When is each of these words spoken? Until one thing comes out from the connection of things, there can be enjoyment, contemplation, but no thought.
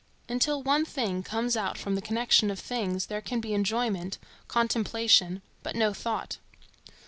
Until 0.27 0.63
one 0.63 0.83
thing 0.83 1.21
comes 1.21 1.55
out 1.55 1.77
from 1.77 1.93
the 1.93 2.01
connection 2.01 2.49
of 2.49 2.57
things, 2.59 3.05
there 3.05 3.21
can 3.21 3.39
be 3.39 3.53
enjoyment, 3.53 4.17
contemplation, 4.47 5.43
but 5.61 5.75
no 5.75 5.93
thought. 5.93 6.39